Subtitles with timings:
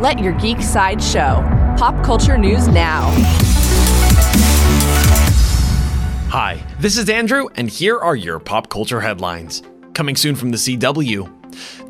[0.00, 1.44] Let your geek side show.
[1.76, 3.10] Pop culture news now.
[6.30, 9.62] Hi, this is Andrew, and here are your pop culture headlines.
[9.92, 11.30] Coming soon from the CW.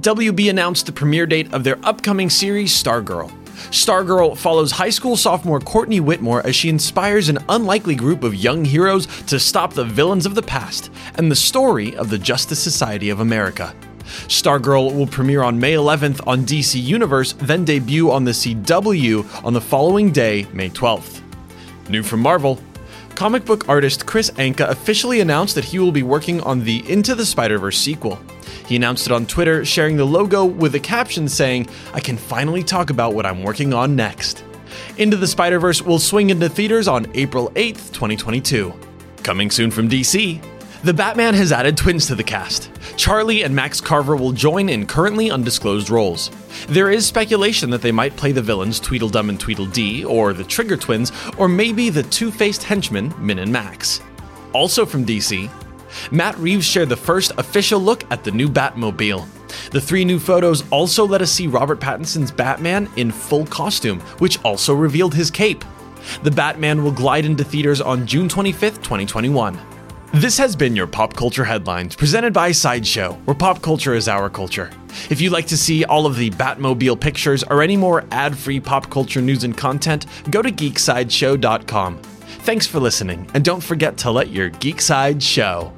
[0.01, 3.31] WB announced the premiere date of their upcoming series, Stargirl.
[3.71, 8.65] Stargirl follows high school sophomore Courtney Whitmore as she inspires an unlikely group of young
[8.65, 13.09] heroes to stop the villains of the past and the story of the Justice Society
[13.11, 13.73] of America.
[14.29, 19.53] Stargirl will premiere on May 11th on DC Universe, then debut on the CW on
[19.53, 21.21] the following day, May 12th.
[21.89, 22.61] New from Marvel
[23.21, 27.15] comic book artist Kris Anka officially announced that he will be working on the Into
[27.15, 28.19] the Spider Verse sequel.
[28.67, 32.63] He announced it on Twitter, sharing the logo with a caption saying, I can finally
[32.63, 34.43] talk about what I'm working on next.
[34.97, 38.73] Into the Spider Verse will swing into theaters on April 8th, 2022.
[39.23, 40.43] Coming soon from DC,
[40.83, 42.71] The Batman has added twins to the cast.
[42.97, 46.31] Charlie and Max Carver will join in currently undisclosed roles.
[46.69, 50.79] There is speculation that they might play the villains Tweedledum and Tweedledee, or the Trigger
[50.79, 54.01] twins, or maybe the two faced henchmen Min and Max.
[54.55, 55.51] Also from DC,
[56.11, 59.29] Matt Reeves shared the first official look at the new Batmobile.
[59.73, 64.43] The three new photos also let us see Robert Pattinson's Batman in full costume, which
[64.45, 65.63] also revealed his cape.
[66.23, 69.61] The Batman will glide into theaters on June 25th, 2021.
[70.13, 74.29] This has been your Pop Culture Headlines, presented by Sideshow, where pop culture is our
[74.29, 74.69] culture.
[75.09, 78.59] If you'd like to see all of the Batmobile pictures or any more ad free
[78.59, 81.99] pop culture news and content, go to geeksideshow.com.
[82.43, 85.73] Thanks for listening, and don't forget to let your geek side show.